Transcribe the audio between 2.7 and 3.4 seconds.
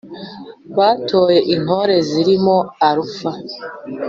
Alpha,